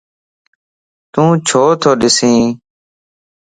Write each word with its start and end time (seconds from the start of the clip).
تون 1.11 1.29
ڇو 1.47 1.63
تو 1.81 1.89
ڏسي؟ 2.01 2.31